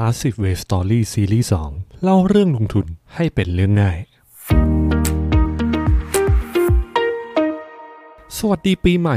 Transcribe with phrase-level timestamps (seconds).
[0.00, 3.98] Passive Wave Story ซีรีส์2เล่าเรื่องลงทุนให้เป็นเรื่องง่าย
[8.38, 9.16] สวัสดีปีใหม่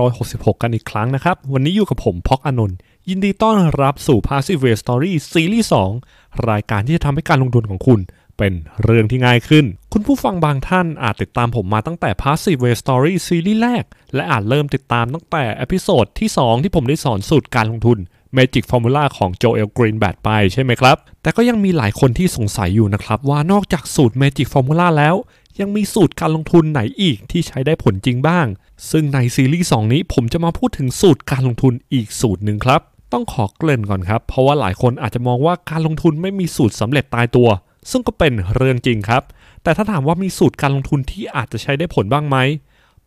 [0.00, 2.76] 2566 กันอีกครั้งนะครับ วันนี้อยู่กับผมพอกอนนท์
[3.08, 5.68] ยินดีต้อนรับสู่ Passive Wave Story ซีรีส์
[6.06, 8.00] 2รายการที่จะทำให้การลงทุนของคุณ
[8.38, 8.52] เป็น
[8.82, 13.84] เรื่องที่ง่ายขึ้น คุณผู้ฟังบางท่านอาจติดตามผมมาตั้งแต่ Passive Wave Story ซีรีส์แรก
[14.14, 18.00] และอาจเริ่มติดตามตั้งแต่อพิโซดที่ 2 ที่ผมได้สอนสูตรการลงทุน
[18.36, 25.14] Magic Formula ของโจเอลกรีนแบดไปใช่ไหมครับ แต่ก็ยังมีหลายคนที่สงสัยอยู่นะครับ ว่านอกจากสูตร Magic Formula แล้ว
[25.60, 28.46] ยังมีสูตรการลงทุนไหนอีกที่ใช้ได้ผลจริงบ้าง
[28.90, 32.80] ซึ่งในซีรีส์2นี้ผมจะมาพูดถึงสูตรการลงทุนอีกสูตรหนึ่งครับ
[33.12, 37.48] ต้องขอเกริ่นก่อนครับ เพราะว่าหลายคนอาจจะมองว่าการลงทุนไม่มีสูตรสำเร็จตายตัว
[37.90, 39.22] ซึ่งก็เป็นเรื่องจริงครับ
[39.62, 42.36] แต่ถ้าถามว่ามีสูตรการลงทุนที่อาจจะใช้ได้ผลบ้างไหม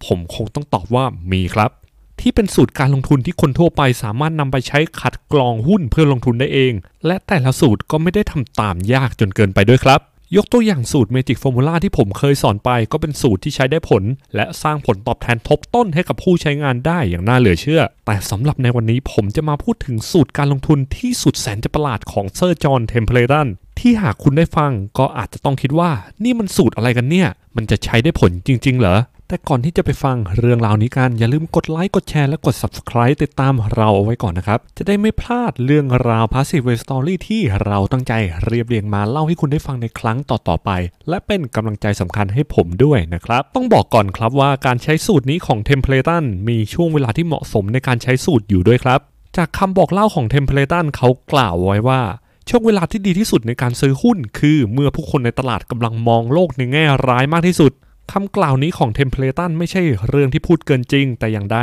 [0.06, 1.72] ผมคงต้องตอบว่ามีครับ
[2.22, 6.74] ที่เป็นสูตรการลงทุนที่คนทั่วไปสามารถนำไปใช้คัดกรองหุ้นเพื่อลงทุนได้เอง
[7.06, 10.02] และแต่ละสูตรก็ไม่ได้ทำตามยากจนเกินไปด้วยครับ
[10.36, 14.04] ยกตัวอย่างสูตร Magic Formula ที่ผมเคยสอนไป ก็เป็นสูตรที่ใช้ได้ผล
[14.36, 23.48] และสร้างผลตอบแทนทบต้นให้กับผู้ใช้งานได้อย่างน่าเหลือเชื่อ แต่สำหรับในวันนี้ผมจะมาพูดถึงสูตรการลงทุนที่สุดแสนจะประหลาดของเซอร์จอห์นเทมเพลตัน
[23.80, 25.92] ที่หากคุณได้ฟังก็อาจจะต้องคิดว่า
[26.24, 28.98] นี่มันสูตรอะไรกันเนี่ย มันจะใช้ได้ผลจริง ๆ เหรอ
[29.30, 38.14] แต่ก่อนที่จะไปฟังเรื่องราวนี้กัน อย่าลืมกดไลค์กดแชร์และกด Subscribe ติดตามเราเอาไว้ก่อนนะครับ จะได้ไม่พลาดเรื่องราว Passive Way Story ที่เราตั้งใจ
[38.46, 40.70] เรียบเรียงมาเล่าให้คุณได้ฟังในครั้งต่อๆไป
[41.10, 49.00] และเป็นกำลังใจสำคัญให้ผมด้วยนะครับ ต้องบอกก่อนครับว่าการใช้สูตรนี้ของ Templeton มีช่วงเวลาที่เหมาะสมในการใช้สูตรอยู่ด้วยครับ
[49.38, 52.02] จากคำบอกเล่าของ Templeton เขากล่าวไว้ว่า
[52.50, 57.74] ช่วงเวลาที่ดีที่สุดในการซื้อหุ้น คือเมื่อผู้คนในตลาดกำลังมองโลกในแง่ร้ายมากที่สุด
[58.14, 61.60] คำกล่าวนี้ของเทมเพลตันไม่ใช่เรื่องที่พูดเกินจริงแต่อย่างใด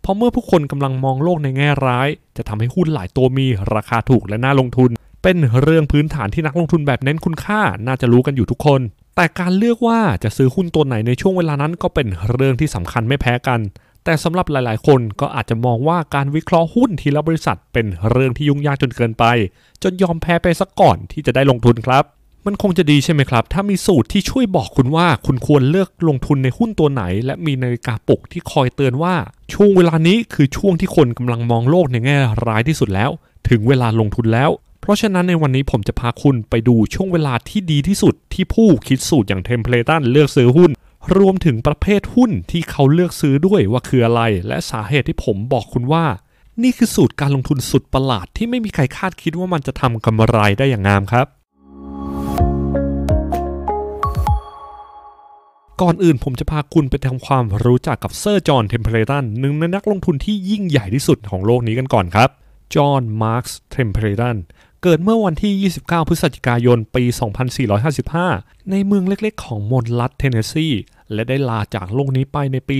[0.00, 4.90] เพราะเมื่อผู้คนกำลังมองโลกในแง่ร้าย จะทำให้หุ้นหลายตัวมีราคาถูกและน่าลงทุน
[5.22, 8.80] เป็นเรื่องพื้นฐานที่นักลงทุนแบบเน้นคุณค่าน่าจะรู้กันอยู่ทุกคน
[9.16, 13.60] แต่การเลือกว่าจะซื้อหุ้นตัวไหนในช่วงเวลานั้นก็เป็นเรื่องที่สำคัญไม่แพ้กัน
[14.04, 19.24] แต่สำหรับหลายๆ คนก็อาจจะมองว่าการวิเคราะห์หุ้นทีละบริษัท เป็นเรื่องที่ยุ่งยากจนเกินไป
[19.82, 22.04] จนยอมแพ้ไปซะก่อนที่จะได้ลงทุนครับ
[22.46, 29.14] มันคงจะดีใช่ไหมครับ ถ้ามีสูตรที่ช่วยบอกคุณว่า คุณควรเลือกลงทุนในหุ้นตัวไหน และมีนาฬิกาปลุกที่คอยเตือนว่า
[29.52, 33.10] ช่วงเวลานี้คือช่วงที่คนกำลังมองโลกในแง่ร้ายที่สุดแล้ว
[33.48, 34.50] ถึงเวลาลงทุนแล้ว
[34.80, 40.70] เพราะฉะนั้นในวันนี้ผมจะพาคุณไปดูช่วงเวลาที่ดีที่สุด ที่ผู้คิดสูตรอย่างเทมเพลตันเลือกซื้อหุ้น
[41.16, 46.04] รวมถึงประเภทหุ้นที่เขาเลือกซื้อด้วยว่าคืออะไร และสาเหตุที่ผมบอกคุณว่า
[46.62, 51.26] นี่คือสูตรการลงทุนสุดประหลาดที่ไม่มีใครคาดคิดว่ามันจะทำกำไรได้อย่างงามครับ
[55.82, 62.28] ก่อนอื่นผมจะพาคุณไปทำความรู้จักกับเซอร์จอห์นเทมเพลตันหนึ่งในนักลงทุนที่ยิ่งใหญ่ที่สุดของโลกนี้กันก่อนครับ
[62.74, 64.36] จอห์น มาร์คส์เทมเพลตัน
[64.82, 67.04] เกิดเมื่อวันที่ 29 พฤศจิกายน ปี
[67.86, 70.68] 2455 ในเมืองเล็กๆ ของมณฑลรัฐเทนเนสซี
[71.12, 72.76] และได้ลาจากโลกนี้ไปในปี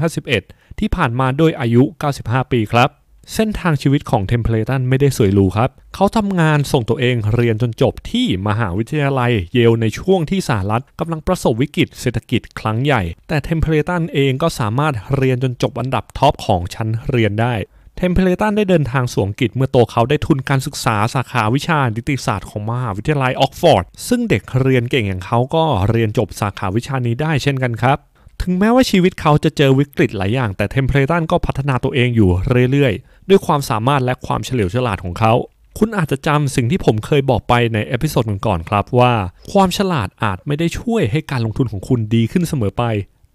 [0.00, 1.82] 2551 ที่ผ่านมาด้วยอายุ
[2.18, 3.03] 95 ปีครับ
[3.34, 17.54] เส้นทางชีวิตของเทมเพลตันไม่ได้สวยหรูครับ เขาทำงานส่งตัวเองเรียนจนจบที่มหาวิทยาลัยเยลในช่วงที่สหรัฐกำลังประสบวิกฤตเศรษฐกิจครั้งใหญ่ แต่เทมเพลตันเองก็สามารถเรียนจนจบอันดับ top ของชั้นเรียนได้
[17.96, 27.98] เทมเพลตันได้เดินทางสู่อังกฤษเมื่อโตเขาได้ทุนการศึกษาสาขาวิชานิติศาสตร์ของมหาวิทยาลัยออกซ์ฟอร์ดซึ่งเด็กเรียนเก่งอย่างเขาก็เรียนจบสาขาวิชานี้ได้เช่นกันครับ
[28.46, 32.30] ถึงแม้ว่าชีวิตเขาจะเจอวิกฤตหลายอย่าง แต่เทมเพลตันก็พัฒนาตัวเองอยู่
[32.70, 35.32] เรื่อยๆ ด้วยความสามารถและความเฉลียวฉลาดของเขา
[35.78, 39.12] คุณอาจจะจำสิ่งที่ผมเคยบอกไปใน episode ก่อนๆครับว่า
[39.52, 42.84] ความฉลาดอาจไม่ได้ช่วยให้การลงทุนของคุณดีขึ้นเสมอไป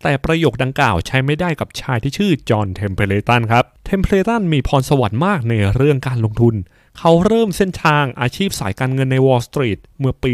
[0.04, 6.56] แต่ประโยคดังกล่าวใช้ไม่ได้กับชายที่ชื่อจอห์นเทมเพลตันครับเทมเพลตันมีพรสวรรค์มากในเรื่องการลงทุน
[6.98, 10.32] เขาเริ่มเส้นทางอาชีพสายการเงินใน Wall Street เมื่อปี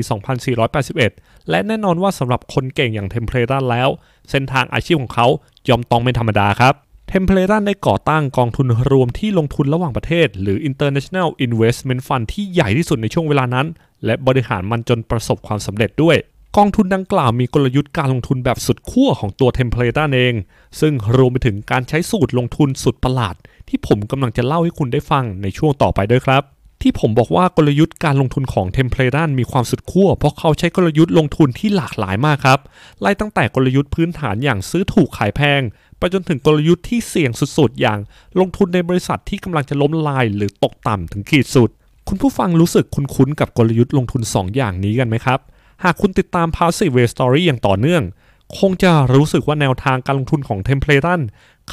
[0.73, 3.89] 2481 และแน่นอนว่าสำหรับคนเก่งอย่างเทมเพลตันแล้ว
[4.29, 5.27] เส้นทางอาชีพของเขา
[5.69, 6.73] ย่อมต้องไม่ธรรมดาครับ
[7.09, 13.67] เทมเพลตันได้ก่อตั้งกองทุนรวมที่ลงทุนระหว่างประเทศ หรือ International Investment Fund ที่ใหญ่ที่สุดในช่วงเวลานั้น
[14.05, 16.17] และบริหารมันจนประสบความสำเร็จด้วย
[16.57, 20.33] กองทุนดังกล่าวมีกลยุทธ์การลงทุนแบบสุดขั้วของตัวเทมเพลตันเอง
[20.79, 23.35] ซึ่งรวมไปถึงการใช้สูตรลงทุนสุดประหลาด
[23.69, 26.43] ที่ผมกำลังจะเล่าให้คุณได้ฟังในช่วงต่อไปด้วยครับ
[26.87, 32.59] ที่ผมบอกว่ากลยุทธ์การลงทุนของเทมเพลตันมีความสุดขั้วเพราะเขาใช้กลยุทธ์ลงทุนที่หลากหลายมากครับ
[33.01, 35.61] ไล่ตั้งแต่กลยุทธ์พื้นฐานอย่างซื้อถูกขายแพง
[35.97, 37.99] ไปจนถึงกลยุทธ์ที่เสี่ยงสุดๆ อย่าง
[38.39, 41.69] ลงทุนในบริษัทที่กำลังจะล้มละลายหรือตกต่ำถึงขีดสุด
[42.07, 45.39] คุณผู้ฟังรู้สึกคุ้นๆกับกลยุทธ์ลงทุน 2 อย่างนี้กันไหมครับ
[45.83, 48.03] หากคุณติดตาม Passive Way Story อย่างต่อเนื่อง
[48.59, 51.21] คงจะรู้สึกว่าแนวทางการลงทุนของเทมเพลตัน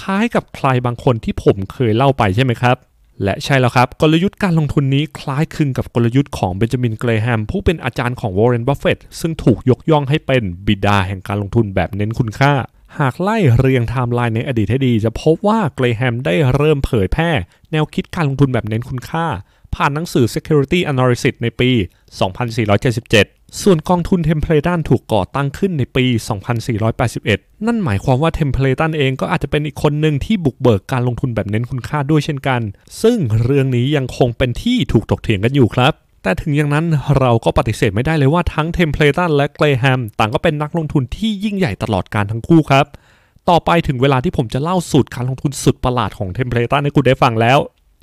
[0.00, 2.76] คล้ายกับใครบางคนที่ผมเคยเล่าไปใช่ไหมครับ
[3.24, 12.52] และใช่แล้วครับ กลยุทธ์การลงทุนนี้คล้ายคลึงกับกลยุทธ์ของเบนจามินเกรแฮมผู้เป็นอาจารย์ของวอร์เรนบัฟเฟตซึ่งถูกยกย่องให้เป็นบิดาแห่งการลงทุนแบบเน้นคุณค่า
[12.98, 17.30] หากไล่เรียงไทม์ไลน์ในอดีตให้ดี จะพบว่าเกรแฮมได้เริ่มเผยแพร่
[17.72, 19.26] แนวคิดการลงทุนแบบเน้นคุณค่า
[19.74, 21.70] ผ่านหนังสือ Security Analysis ในปี
[22.52, 26.04] 2477 ส่วนกองทุนเทมเพลตันถูกก่อตั้งขึ้นในปี
[26.86, 32.60] 2481 นั่นหมายความว่าเทมเพลตันเองก็อาจจะเป็นอีกคนหนึ่งที่บุกเบิกการลงทุนแบบเน้นคุณค่าด้วยเช่นกัน
[33.02, 36.86] ซึ่งเรื่องนี้ยังคงเป็นที่ถูกถกเถียงกันอยู่ครับ แต่ถึงอย่างนั้น
[37.18, 42.86] เราก็ปฏิเสธไม่ได้เลยว่าทั้งเทมเพลตันและเกรแฮมต่างก็เป็นนักลงทุนที่ยิ่งใหญ่ตลอดกาลทั้งคู่ครับ
[43.48, 47.58] ต่อไปถึงเวลาที่ผมจะเล่าสูตรการลงทุนสุดประหลาดของเทมเพลตันให้คุณได้ฟังแล้ว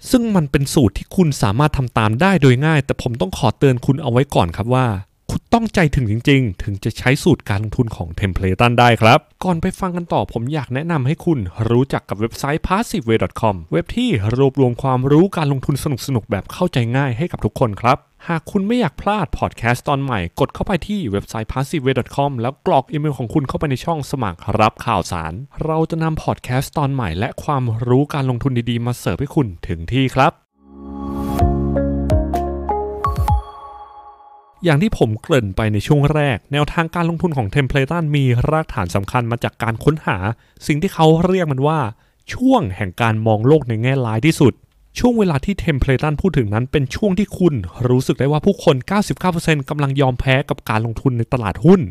[0.10, 4.86] ซึ่งมันเป็นสูตรที่คุณสามารถทำตามได้โดยง่าย แต่ผมต้องขอเตือนคุณเอาไว้ก่อนครับว่า
[5.32, 11.40] คุณต้องใจถึงจริง ๆ ถึงจะใช้สูตรการลงทุนของเทมเพลตันได้ครับ ก่อนไปฟังกันต่อผมอยากแนะนำให้คุณ
[11.70, 17.98] รู้จักกับเว็บไซต์ passiveway.com เว็บที่รวบรวมความรู้การลงทุนสนุกๆแบบเข้าใจง่ายให้กับทุกคนครับ
[18.28, 25.34] หากคุณไม่อยากพลาดพอดแคสต์ตอนใหม่ กดเข้าไปที่เว็บไซต์ passiveway.com แล้วกรอกอีเมลของคุณเข้าไปในช่องสมัครรับข่าวสาร
[25.66, 30.49] เราจะนำพอดแคสต์ตอนใหม่ และความรู้การลงทุนดีๆ มาเสิร์ฟให้คุณถึงที่ครับ
[34.64, 40.18] อย่างที่ผมเกริ่นไปในช่วงแรก แนวทางการลงทุนของเทมเพลตันมีรากฐานสำคัญมาจากการค้นหา
[40.68, 41.80] สิ่งที่เขาเรียกมันว่า
[42.34, 44.54] ช่วงแห่งการมองโลกในแง่ร้ายที่สุด
[45.00, 47.54] ช่วงเวลาที่เทมเพลตันพูดถึงนั้นเป็นช่วงที่คุณ
[47.90, 48.76] รู้สึกได้ว่าผู้คน
[49.24, 51.82] 99%กำลังยอมแพ้กับการลงทุนในตลาดหุ้น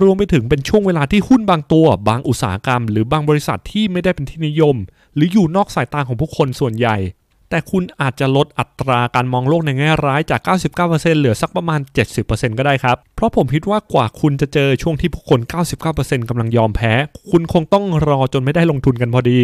[0.00, 4.76] รวมไปถึงเป็นช่วงเวลาที่หุ้นบางตัว บางอุตสาหกรรม หรือบางบริษัทที่ไม่ได้เป็นที่นิยม
[5.14, 6.96] หรืออยู่นอกสายตาของผู้คนส่วนใหญ่
[7.50, 10.40] แต่คุณอาจจะลดอัตราการมองโลกในแง่ร้ายจาก
[10.80, 11.80] 99%เหลือสักประมาณ
[12.18, 15.40] 70%ก็ได้ครับ เพราะผมคิดว่ากว่าคุณจะเจอช่วงที่ผู้คน
[15.84, 16.92] 99%กำลังยอมแพ้
[17.30, 19.38] คุณคงต้องรอจนไม่ได้ลงทุนกันพอดี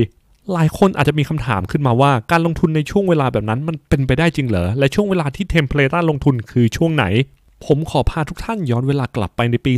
[0.53, 7.05] หลายคนอาจจะมีคำถามขึ้นมาว่าการลงทุนในช่วงเวลาแบบนั้นมันเป็นไปได้จริงเหรอ และช่วงเวลาที่เทมเพลตันลงทุนคือช่วงไหน
[7.64, 9.73] ผมขอพาทุกท่านย้อนเวลากลับไปในปี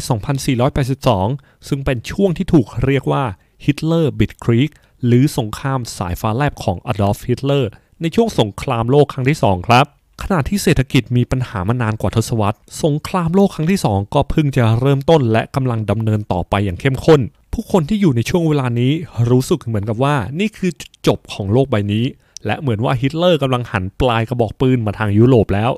[0.81, 3.25] 2482 ซึ่งเป็นช่วงที่ถูกเรียกว่า
[3.65, 4.70] ฮิตเลอร์ Blitzkrieg
[5.07, 7.71] หรือสงครามสายฟ้าแลบของอดอล์ฟฮิตเลอร์
[8.03, 9.87] ในช่วงสงครามโลกครั้งที่ 2 ครับ
[10.23, 17.21] ขณะที่เศรษฐกิจมีปัญหามานานกว่าทศวรรษ สงครามโลกครั้งที่ 2 ก็เพิ่งจะเริ่มต้นและกำลังดำเนินต่อไปอย่างเข้มข้น
[17.53, 18.93] ผู้คนที่อยู่ในช่วงเวลานี้
[19.31, 22.05] รู้สึกเหมือนกับว่า นี่คือจุดจบของโลกใบนี้
[22.47, 25.71] และเหมือนว่าฮิตเลอร์กำลังหันปลายกระบอกปืนมาทางยุโรปแล้ว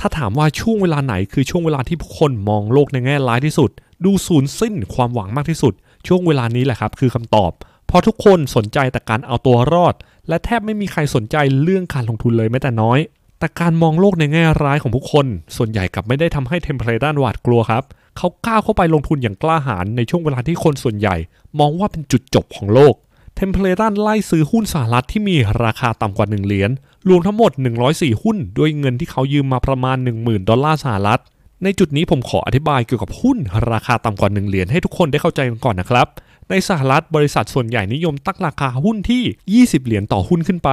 [0.00, 3.70] ถ้าถามว่าช่วงเวลาไหนคือช่วงเวลาที่ผู้คนมองโลกในแง่ร้ายที่สุด
[4.04, 5.72] ดูสูญสิ้นความหวังมากที่สุด
[6.06, 7.52] ช่วงเวลานี้แหละครับคือคำตอบ
[7.94, 9.94] เพราะทุกคนสนใจแต่การเอาตัวรอด
[10.28, 12.98] และแทบไม่มีใครสนใจเรื่องการลงทุนเลยแม้แต่น้อย
[13.38, 15.26] แต่การมองโลกในแง่ร้ายของผู้คน
[15.56, 17.82] ส่วนใหญ่กลับไม่ได้ทำให้เทมเพลตันหวาดกลัวครับ
[18.16, 21.16] เขาก้าวเข้าไปลงทุนอย่างกล้าหาญในช่วงเวลาที่คนส่วนใหญ่
[21.58, 22.94] มองว่าเป็นจุดจบของโลก
[23.36, 26.70] เทมเพลตันไล่ซื้อหุ้นสหรัฐที่มีราคาต่ำกว่า 1 เหรียญ
[27.08, 27.52] รวมทั้งหมด
[27.86, 31.20] 104 หุ้น ด้วยเงินที่เขายืมมาประมาณ 10,000 ดอลลาร์สหรัฐ
[31.64, 33.38] ในจุดนี้ผมขออธิบายเกี่ยวกับหุ้น
[33.72, 36.06] ราคาต่ำกว่า 1 เหรียญให้ทุกคนได้เข้าใจกันก่อนนะครับ
[36.50, 40.70] ในสหรัฐบริษัทส่วนใหญ่นิยมตั้งราคาหุ้นที่ 20 เหรียญต่อหุ้นขึ้นไป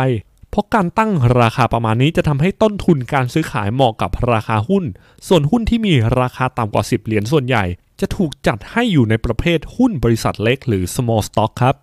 [0.49, 4.83] เพราะการตั้งราคาประมาณนี้จะทำให้ต้นทุนการซื้อขายเหมาะกับราคาหุ้น
[5.27, 7.65] ส่วนหุ้นที่มีราคาต่ำกว่า 10 เหรียญส่วนใหญ่
[7.99, 11.75] จะถูกจัดให้อยู่ในประเภทหุ้นบริษัทเล็กหรือ small stock ครับ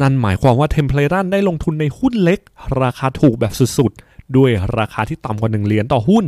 [0.00, 2.40] นั่นหมายความว่าเทมเพลตันได้ลงทุนในหุ้นเล็ก
[2.82, 6.24] ราคาถูกแบบสุดๆ ด้วยราคาที่ต่ำกว่า 1 เหรียญต่อหุ้น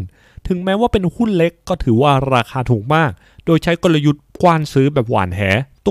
[0.48, 3.10] ถึงแม้ว่าเป็นหุ้นเล็กก็ถือว่าราคาถูกมาก
[3.46, 5.40] โดยใช้กลยุทธ์กว้านซื้อแบบหว่านแห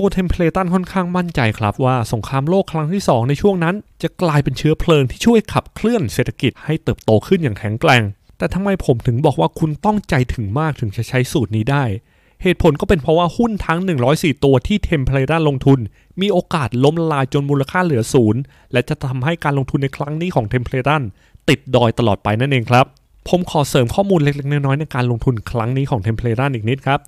[0.00, 8.02] ัวเทมเพลตันค่อนข้างมั่นใจครับว่าสงครามโลกครั้งที่ 2 ในช่วงนั้น จะกลายเป็นเชื้อเพลิงที่ช่วยขับเคลื่อนเศรษฐกิจให้เติบโตขึ้นอย่างแข็งแกร่ง
[8.38, 11.84] แต่ทำไมผมถึงบอกว่าคุณต้องใจถึงมากถึงจะใช้สูตรนี้ได้
[12.42, 13.78] เหตุผลก็เป็นเพราะว่าหุ้นทั้ง
[14.12, 15.78] 104 ตัวที่เทมเพลตันลงทุน
[16.20, 18.40] มีโอกาสล้มละลายจนมูลค่าเหลือศูนย์
[18.72, 21.02] และจะทำให้การลงทุนในครั้งนี้ของเทมเพลตัน
[21.48, 22.86] ติดดอยตลอดไปนั่นเองครับ
[23.28, 27.00] ผมขอเสริมข้อมูลเล็กๆน้อยๆในการลงทุนครั้งนี้ของเทมเพลตันอีกนิดครับ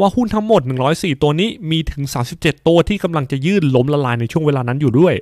[0.00, 0.62] ว่าหุ้นทั้งหมด
[0.92, 2.02] 104 ตัวนี้มีถึง
[2.36, 5.14] 37 ตัวที่กำลังจะยื่นล้มละลายในช่วงเวลานั้นอยู่ด้วย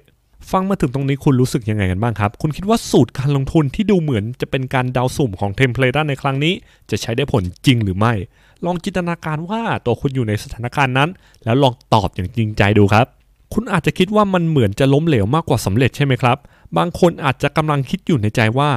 [0.50, 6.54] ฟังมาถึงตรงนี้คุณรู้สึกยังไงกันบ้างครับ คุณคิดว่าสูตรการลงทุนที่ดูเหมือนจะเป็นการเดาสุ่มของเทมเพลตันในครั้งนี้
[6.90, 8.12] จะใช้ได้ผลจริงหรือไม่
[8.64, 11.08] ลองจินตนาการว่าตัวคุณอยู่ในสถานการณ์นั้น
[11.44, 13.06] แล้วลองตอบอย่างจริงใจดูครับ
[13.54, 16.36] คุณอาจจะคิดว่ามันเหมือนจะล้มเหลวมากกว่าสำเร็จใช่ไหมครับ
[16.76, 18.70] บางคนอาจจะกำลังคิดอยู่ในใจว่า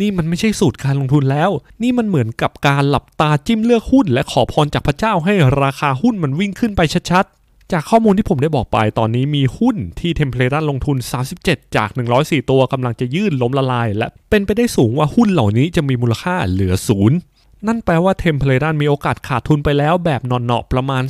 [0.00, 1.50] นี่มันไม่ใช่สูตรการลงทุนแล้ว
[1.82, 10.96] นี่มันเหมือนกับการหลับตาจิ้มเลือกหุ้น และขอพรจากพระเจ้าให้ราคาหุ้นมันวิ่งขึ้นไปชัดๆ จากข้อมูลที่ผมได้บอกไปตอนนี้มีหุ้นที่เทมเพลตันลงทุน
[11.36, 11.88] 37 จาก
[12.20, 17.18] 104 ตัวกำลังจะยื่นล้มละลาย และเป็นไปได้สูงว่าหุ้นเหล่านี้จะมีมูลค่าเหลือศูนย์
[17.66, 21.02] นั่นแปลว่าเทมเพลตันมีโอกาสขาดทุนไปแล้วแบบแน่นอนเนาะประมาณ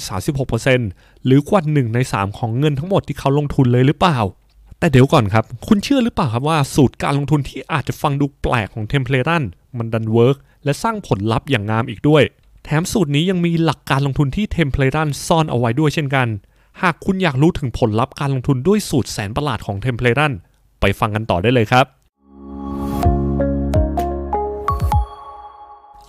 [0.60, 4.18] 36%หรือกว่า1ใน 3 ของเงินทั้งหมดที่เขาลงทุนเลยหรือเปล่า
[4.84, 9.42] แต่เดี๋ยวก่อนครับ คุณเชื่อหรือเปล่าครับว่าสูตรการลงทุนที่อาจจะฟังดูแปลกของเทมเพลตัน
[9.78, 12.22] มันดันเวิร์กและสร้างผลลัพธ์อย่างงามอีกด้วย
[12.64, 16.28] แถมสูตรนี้ยังมีหลักการลงทุนที่เทมเพลตันซ่อนเอาไว้ด้วยเช่นกัน
[16.82, 20.32] หากคุณอยากรู้ถึงผลลัพธ์การลงทุนด้วยสูตรแสนประหลาดของเทมเพลตัน
[20.80, 21.86] ไปฟังกันต่อได้เลยครับ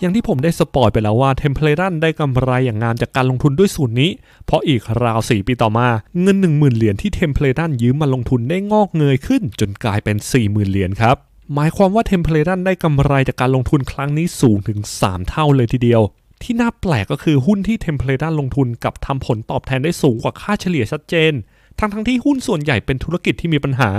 [0.00, 4.10] อย่างที่ผมได้สปอยล์ไปแล้วว่าเทมเพลตันได้กำไรอย่างงามจากการลงทุนด้วยสูตรนี้
[4.46, 5.88] เพราะอีกราว 4 ปีต่อมา
[6.22, 11.16] เงิน 10,000 เหรียญที่เทมเพลตันยืมมาลงทุนได้งอกเงยขึ้น จนกลายเป็น 40,000 เหรียญครับ
[11.54, 16.02] หมายความว่าเทมเพลตันได้กำไรจากการลงทุนครั้งนี้สูงถึง 3 เท่าเลยทีเดียว
[16.42, 21.32] ที่น่าแปลกก็คือหุ้นที่เทมเพลตันลงทุนกลับทำผลตอบแทนได้สูงกว่าค่าเฉลี่ยชัดเจน
[21.78, 23.90] ทั้งทั้งที่หุ้นส่วนใหญ่เป็นธุรกิจที่มีปัญหา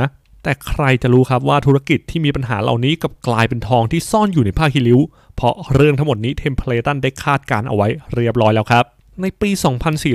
[0.48, 5.00] แต่ใครจะรู้ครับว่าธุรกิจที่มีปัญหาเหล่านี้กลับกลายเป็นทองที่ซ่อนอยู่ในผ้าขี้ริ้ว
[5.36, 8.84] เพราะเรื่องทั้งหมดนี้เทมเพลตันได้คาดการณ์เอาไว้เรียบร้อยแล้วครับ
[9.22, 9.50] ในปี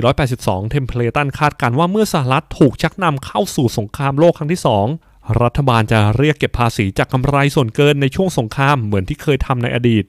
[0.03, 4.61] 2482 เทมเพลตันคาดการณ์ว่าเมื่อสหรัฐถูกชักนำเข้าสู่สงครามโลกครั้งที่
[4.99, 10.03] 2 รัฐบาลจะเรียกเก็บภาษีจากกำไรส่วนเกินในช่วงสงครามเหมือนที่เคยทำในอดีต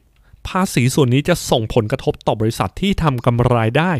[0.49, 3.93] ภาษีส่วนนี้จะส่งผลกระทบต่อบริษัทที่ทำกำไรได้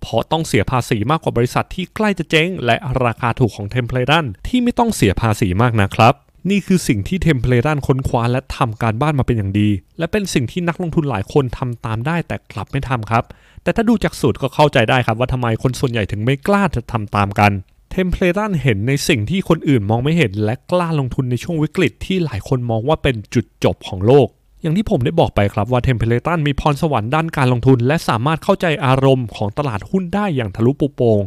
[0.00, 6.14] เพราะต้องเสียภาษีมากกว่าบริษัทที่ใกล้จะเจ๊ง และราคาถูกของเทมเพลตันที่ไม่ต้องเสียภาษีมากนะครับ
[6.50, 13.24] นี่คือสิ่งที่เทมเพลตันค้นคว้าและทำการบ้านมาเป็นอย่างดี และเป็นสิ่งที่นักลงทุนหลายคนทำตามได้แต่กลับไม่ทำครับ
[13.62, 17.52] แต่ถ้าดูจากสูตรก็เข้าใจได้ครับว่าทำไมคนส่วนใหญ่ถึงไม่กล้าจะทำตามกัน
[17.90, 24.28] เทมเพลตันเห็นในสิ่งที่คนอื่นมองไม่เห็น และกล้าลงทุนในช่วงวิกฤตที่หลายคนมองว่าเป็นจุดจบของโลก
[24.62, 31.20] อย่างที่ผมได้บอกไปครับว่าเทมเพลตันมีพรสวรรค์ด้านการลงทุน และสามารถเข้าใจอารมณ์ของตลาดหุ้นได้อย่างทะลุปรุโปร่ง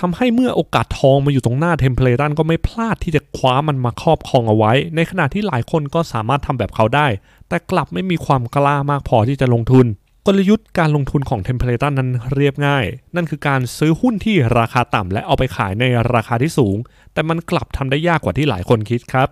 [0.00, 7.06] ทำให้เมื่อโอกาสทองมาอยู่ตรงหน้าเทมเพลตันก็ไม่พลาดที่จะคว้ามันมาครอบครองเอาไว้ ในขณะที่หลายคนก็สามารถทำแบบเขาได้
[7.48, 9.86] แต่กลับไม่มีความกล้ามากพอที่จะลงทุน
[10.26, 12.84] กลยุทธ์การลงทุนของเทมเพลตันนั้นเรียบง่าย
[13.16, 16.76] นั่นคือการซื้อหุ้นที่ราคาต่ำและเอาไปขายในราคาที่สูง
[17.12, 19.28] แต่มันกลับทำได้ยากกว่าที่หลายคนคิดครับ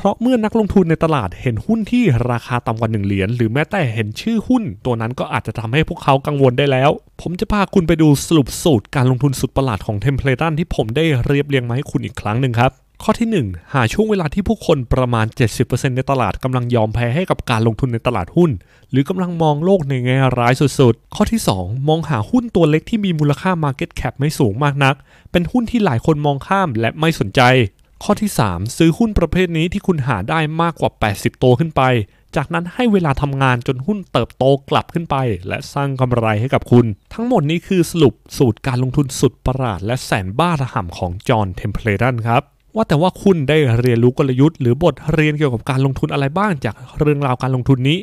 [0.00, 6.90] เพราะเมื่อนักลงทุนในตลาดเห็นหุ้นที่ราคาต่ำกว่า1เหรียญหรือแม้แต่เห็นชื่อหุ้น ตัวนั้นก็อาจจะทำให้พวกเขากังวลได้แล้ว
[7.20, 12.70] ผมจะพาคุณไปดูสรุปสูตรการลงทุนสุดประหลาดของเทมเพลตันที่ผมได้เรียบเรียงมาให้คุณอีกครั้งหนึ่งครับ
[13.02, 15.26] ข้อที่ 1 หาช่วงเวลาที่ผู้คนประมาณ
[15.60, 18.50] 70%ในตลาดกำลังยอมแพ้ให้กับการลงทุนในตลาดหุ้น
[18.90, 24.94] หรือกำลังมองโลกในแง่ร้ายสุดๆ ข้อที่ 2 มองหาหุ้นตัวเล็กที่มีมูลค่า Market Cap ไม่สูงมากนัก
[25.32, 27.40] เป็นหุ้นที่หลายคนมองข้ามและไม่สนใจ
[28.02, 31.82] ข้อที่ 3 ซื้อหุ้นประเภทนี้ที่คุณหาได้มากกว่า 80 ตัวขึ้นไป
[32.36, 35.16] จากนั้นให้เวลาทำงานจนหุ้นเติบโตกลับขึ้นไป
[35.48, 42.42] และสร้างกำไรให้กับคุณ ทั้งหมดนี้คือสรุปสูตรการลงทุนสุดประหลาดและแสนบ้าระห่ำของจอห์นเทมเพลตันครับ
[42.74, 47.98] ว่าแต่ว่าคุณได้เรียนรู้กลยุทธ์หรือบทเรียนเกี่ยวกับการลงทุนอะไรบ้างจากเรื่องราวการลงทุนนี้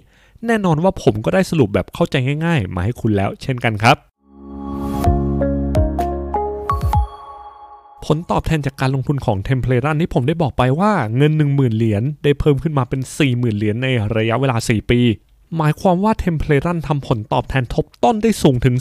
[0.46, 3.98] แน่นอนว่าผมก็ได้สรุปแบบเข้าใจง่าย ๆ มาให้คุณแล้วเช่นกันครับ
[8.06, 15.00] ผลตอบแทนจากการลงทุนของเทมเพลตันที่ผมได้บอกไปว่าเงิน 10,000 เหรียญได้เพิ่มขึ้นมาเป็น 40,000 เหรียญในระยะเวลา 4 ปี
[15.58, 18.76] หมายความว่าเทมเพลตันทำผลตอบแทนทบต้นได้สูงถึง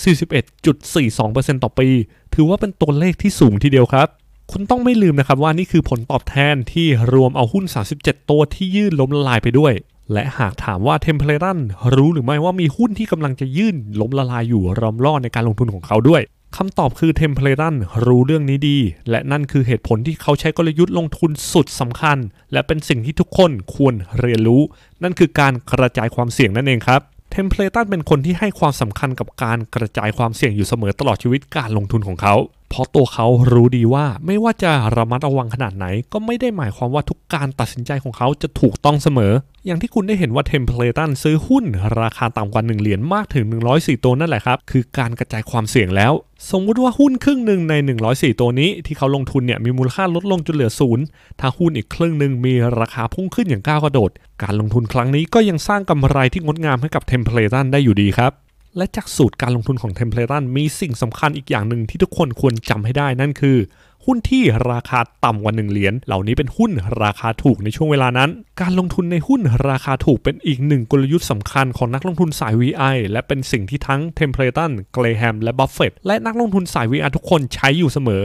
[0.59, 1.88] 41.42%ต่อปี
[2.35, 4.09] ถือว่าเป็นตัวเลขที่สูงทีเดียวครับ
[4.50, 7.64] คุณต้องไม่ลืมนะครับว่านี่คือผลตอบแทนที่รวมเอาหุ้น
[7.97, 9.73] 37 ตัวที่ยื่นล้มละลายไปด้วย
[10.12, 11.59] และหากถามว่าเทมเพลตัน
[11.95, 16.23] รู้หรือไม่ว่ามีหุ้นที่กำลังจะยื่นล้มละลายอยู่รอมรอดในการลงทุนของเขาด้วย
[16.58, 17.75] คำตอบคือเทมเพลตัน
[18.06, 18.78] รู้เรื่องนี้ดี
[19.11, 22.18] และนั่นคือเหตุผลที่เขาใช้กลยุทธ์ลงทุนสุดสำคัญ
[22.52, 24.62] และเป็นสิ่งที่ทุกคนควรเรียนรู้
[25.02, 32.34] นั่นคือการกระจายความเสี่ยงนั่นเองครับเทมเพลตันเป็นคนที่ให้ความสำคัญกับการกระจายความเสี่ยงอยู่เสมอตลอดชีวิตการลงทุนของเขา
[32.75, 39.33] เพราะตัวเขารู้ดีว่าไม่ว่าจะระมัดระวังขนาดไหน ก็ไม่ได้หมายความว่าทุกการตัดสินใจของเขาจะถูกต้องเสมอ
[39.66, 41.64] อย่างที่คุณได้เห็นว่าเทมเพลตันซื้อหุ้น
[42.00, 46.12] ราคาต่ำกว่า 1 เหรียญมากถึง 104 ตัวนั่นแหละครับ คือการกระจายความเสี่ยงแล้ว
[46.50, 47.75] สมมุติว่าหุ้นครึ่งหนึ่งใน
[48.09, 51.04] 104 ตัวนี้ ที่เขาลงทุนเนี่ยมีมูลค่าลดลงจนเหลือศูนย์
[51.40, 54.11] ถ้าหุ้นอีกครึ่งหนึ่งมีราคาพุ่งขึ้นอย่างก้าวกระโดด
[54.43, 58.43] การลงทุนครั้งนี้ก็ยังสร้างกำไรที่งดงามให้กับเทมเพลตันได้อยู่ดีครับ
[58.76, 63.59] และจากสูตรการลงทุนของเทมเพลตันมีสิ่งสำคัญอีกอย่างหนึ่งที่ทุกคนควรจำให้ได้นั่นคือ
[64.07, 66.71] หุ้นที่ราคาต่ำกว่า 1 เหรียญเหล่านี้เป็นหุ้น
[67.02, 78.23] ราคาถูกในช่วงเวลานั้น การลงทุนในหุ้นราคาถูกเป็นอีกหนึ่งกลยุทธ์สำคัญของนักลงทุนสาย VI และเป็นสิ่งที่ทั้งเทมเพลตันเกรแฮมและบัฟเฟตและนักลงทุนสาย VI ทุกคนใช้อยู่เสมอ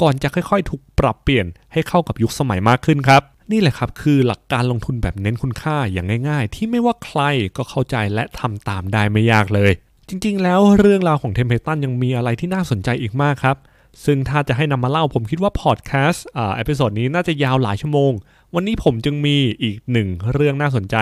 [0.00, 3.22] ก่อนจะค่อยๆ ถูกปรับเปลี่ยนให้เข้ากับยุคสมัยมากขึ้นครับ
[3.52, 7.20] นี่แหละครับคือหลักการลงทุนแบบเน้นคุณค่าอย่างง่าย ๆ ที่ไม่ว่าใคร
[7.56, 9.72] ก็เข้าใจและทำตามได้ไม่ยากเลย
[10.08, 13.56] จริงๆ แล้วเรื่องราวของเทมเพลตันยังมีอะไรที่น่าสนใจอีกมากครับ
[14.04, 18.12] ซึ่งถ้าจะให้นำมาเล่าผมคิดว่าพอดแคสต์อ่า episode นี้น่าจะยาวหลายชั่วโมง
[18.54, 20.96] วันนี้ผมจึงมีอีกหนึ่งเรื่องน่าสนใจ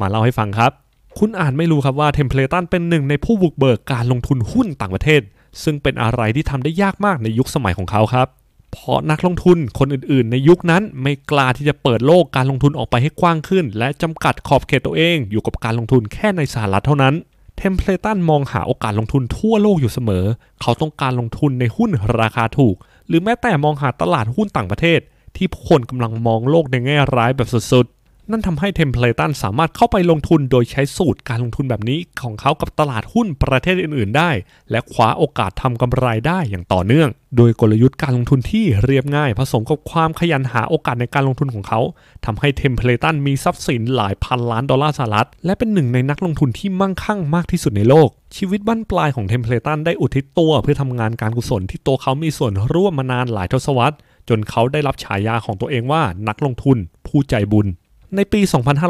[0.00, 0.70] มาเล่าให้ฟังครับ
[1.18, 5.22] คุณอาจไม่รู้ครับว่าเทมเพลตันเป็นหนึ่งในผู้บุกเบิกการลงทุนหุ้นต่างประเทศ
[5.62, 8.28] ซึ่งเป็นอะไรที่ทำได้ยากมากในยุคสมัยของเขาครับ
[8.72, 17.14] เพราะนักลงทุนคนอื่นๆ ในยุคนั้นไม่กล้าที่จะเปิดโลกการลงทุนออกไปให้กว้างขึ้น และจำกัดขอบเขตตัวเองอยู่กับการลงทุนแค่ในสหรัฐเท่านั้น
[17.58, 20.24] เทมเพลตันมองหาโอกาสลงทุนทั่วโลกอยู่เสมอ
[20.60, 22.76] เขาต้องการลงทุนในหุ้นราคาถูก
[23.08, 25.00] หรือแม้แต่มองหาตลาดหุ้นต่างประเทศ
[25.36, 27.86] ที่ผู้คนกำลังมองโลกในแง่ร้ายแบบสุด
[28.30, 34.30] นั่นทำให้เทมเพลตันสามารถเข้าไปลงทุนโดยใช้สูตรการลงทุนแบบนี้ของเขากับตลาดหุ้นประเทศอื่น ๆ ได้
[34.70, 41.80] และคว้าโอกาสทำกำไรได้อย่างต่อเนื่อง โดยกลยุทธ์การลงทุนที่เรียบง่าย ผสมกับความขยันหาโอกาสในการลงทุนของเขา
[42.24, 53.96] ทำให้เทมเพลตันมีทรัพย์สินหลายพันล้านดอลลาร์สหรัฐ และเป็นหนึ่งในนักลงทุนที่มั่งคั่งมากที่สุดในโลก ชีวิตบั้นปลายของเทมเพลตันได้อุทิศตัวเพื่อทำงานการกุศลที่ตัวเขามีส่วนร่วมมานานหลายทศวรรษ
[54.28, 57.68] จนเขาได้รับฉายาของตัวเองว่านักลงทุนผู้ใจบุญ
[58.16, 58.40] ในปี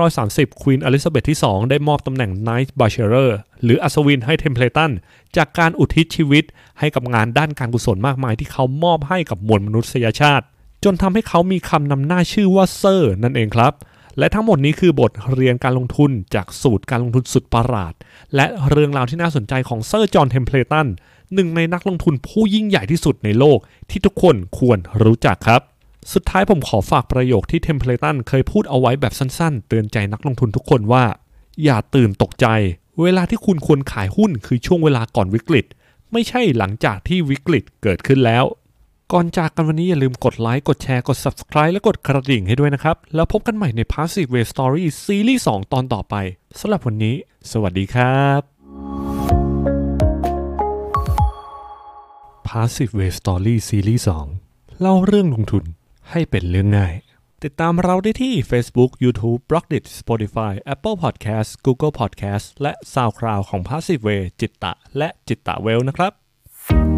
[0.07, 3.31] 2530 ควีนอลิซาเบธที่ 2 ได้มอบตำแหน่ง Knight Bachelor
[3.63, 4.91] หรืออัศวินให้เทมเพลตัน
[5.37, 6.45] จากการอุทิศชีวิต
[6.79, 10.45] ให้กับงานด้านการกุศลมากมายที่เขามอบให้กับมวลมนุษยชาติ
[10.85, 13.73] จนทำให้เขามีคำนำหน้าชื่อว่าเซอร์นั่นเองครับ
[14.19, 17.95] และทั้งหมดนี้คือบทเรียนการลงทุนจากสูตรการลงทุนสุดประหลาด
[18.35, 20.87] และเรื่องราวที่น่าสนใจของเซอร์จอห์นเทมเพลตัน
[21.35, 23.59] หนึ่งในนักลงทุนผู้ยิ่งใหญ่ที่สุดในโลก
[23.91, 25.63] ที่ทุกคนควรรู้จักครับ
[26.15, 31.05] สุดท้ายผมขอฝากประโยคที่เทมเพลตันเคยพูดเอาไว้แบบสั้นๆ เตือนใจนักลงทุนทุกคนว่า
[31.65, 32.47] อย่าตื่นตกใจ
[33.03, 35.67] เวลาที่คุณควรขายหุ้นคือช่วงเวลาก่อนวิกฤต
[36.13, 38.45] ไม่ใช่หลังจากที่วิกฤตเกิดขึ้นแล้ว
[39.13, 46.15] ก่อนจากกันวันนี้อย่าลืมกดไลค์กดแชร์กด Subscribe และกดกระดิ่งให้ด้วยนะครับ แล้วพบกันใหม่ใน Passive Way Story ซีรีส์2ตอนต่อไป
[46.59, 47.15] สำหรับวันนี้
[47.51, 48.41] สวัสดีครับ
[52.49, 54.03] Passive Way Story ซีรีส์
[54.43, 55.65] 2เล่าเรื่องลงทุน
[56.11, 56.95] ให้เป็นเรื่องง่าย
[57.45, 62.47] ติดตามเราได้ที่ Facebook, YouTube, b l o g d i t Spotify, Apple Podcast, Google Podcast
[62.63, 66.98] และ SoundCloud ของ Passive Way จิตตะ และจิตตะเวลนะครับ